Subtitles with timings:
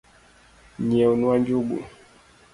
[0.85, 1.77] Nyiewna njungu.